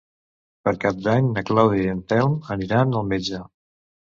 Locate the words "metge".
3.15-3.47